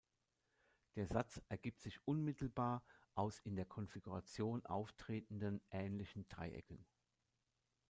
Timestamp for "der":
0.95-1.05, 3.55-3.65